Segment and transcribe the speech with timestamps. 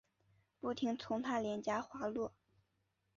[0.59, 2.33] 不停从她脸颊滑落